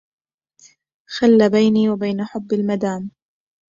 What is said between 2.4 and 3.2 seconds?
المدام